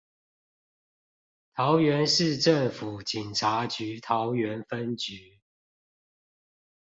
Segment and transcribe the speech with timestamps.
[1.53, 5.37] 桃園市政府警察局桃園分局